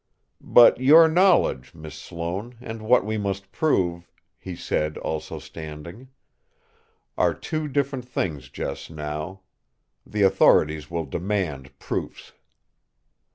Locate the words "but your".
0.43-1.07